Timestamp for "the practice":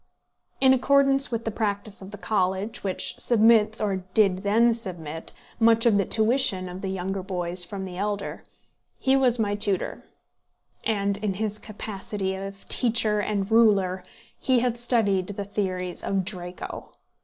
1.45-2.01